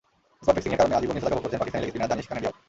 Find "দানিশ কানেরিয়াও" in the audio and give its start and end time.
2.11-2.53